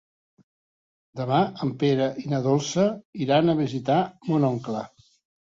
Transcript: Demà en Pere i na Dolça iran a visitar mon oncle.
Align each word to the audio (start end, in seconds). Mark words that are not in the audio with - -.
Demà 1.19 1.41
en 1.65 1.73
Pere 1.83 2.07
i 2.23 2.25
na 2.31 2.39
Dolça 2.47 2.87
iran 3.27 3.53
a 3.53 3.57
visitar 3.61 4.01
mon 4.33 4.51
oncle. 4.51 4.85